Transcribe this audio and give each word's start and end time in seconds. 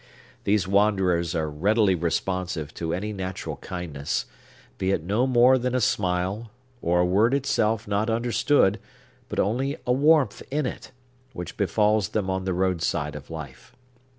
These 0.45 0.67
wanderers 0.67 1.35
are 1.35 1.47
readily 1.47 1.93
responsive 1.93 2.73
to 2.73 2.91
any 2.91 3.13
natural 3.13 3.57
kindness—be 3.57 4.89
it 4.91 5.03
no 5.03 5.27
more 5.27 5.59
than 5.59 5.75
a 5.75 5.79
smile, 5.79 6.49
or 6.81 7.01
a 7.01 7.05
word 7.05 7.35
itself 7.35 7.87
not 7.87 8.09
understood, 8.09 8.79
but 9.29 9.39
only 9.39 9.77
a 9.85 9.93
warmth 9.93 10.41
in 10.49 10.65
it—which 10.65 11.55
befalls 11.55 12.09
them 12.09 12.31
on 12.31 12.45
the 12.45 12.53
roadside 12.55 13.15
of 13.15 13.29
life. 13.29 13.75